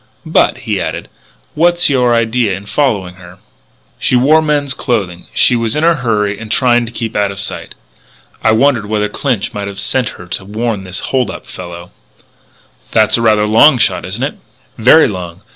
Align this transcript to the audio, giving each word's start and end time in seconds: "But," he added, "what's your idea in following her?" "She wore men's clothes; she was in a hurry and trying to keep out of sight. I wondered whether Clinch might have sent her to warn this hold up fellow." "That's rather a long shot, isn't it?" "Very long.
"But," 0.25 0.61
he 0.65 0.81
added, 0.81 1.09
"what's 1.53 1.87
your 1.87 2.11
idea 2.15 2.57
in 2.57 2.65
following 2.65 3.17
her?" 3.17 3.37
"She 3.99 4.15
wore 4.15 4.41
men's 4.41 4.73
clothes; 4.73 5.25
she 5.35 5.55
was 5.55 5.75
in 5.75 5.83
a 5.83 5.93
hurry 5.93 6.39
and 6.39 6.51
trying 6.51 6.87
to 6.87 6.91
keep 6.91 7.15
out 7.15 7.29
of 7.29 7.39
sight. 7.39 7.75
I 8.41 8.51
wondered 8.51 8.87
whether 8.87 9.07
Clinch 9.07 9.53
might 9.53 9.67
have 9.67 9.79
sent 9.79 10.09
her 10.17 10.25
to 10.25 10.43
warn 10.43 10.85
this 10.85 11.01
hold 11.13 11.29
up 11.29 11.45
fellow." 11.45 11.91
"That's 12.89 13.19
rather 13.19 13.43
a 13.43 13.47
long 13.47 13.77
shot, 13.77 14.03
isn't 14.03 14.23
it?" 14.23 14.39
"Very 14.75 15.07
long. 15.07 15.43